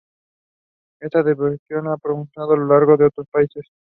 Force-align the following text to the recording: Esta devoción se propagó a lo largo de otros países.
Esta 0.99 1.21
devoción 1.21 1.59
se 1.95 2.01
propagó 2.01 2.53
a 2.53 2.57
lo 2.57 2.65
largo 2.65 2.97
de 2.97 3.05
otros 3.05 3.27
países. 3.31 3.65